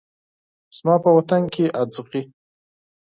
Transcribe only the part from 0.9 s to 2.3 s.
په وطن کې اغزي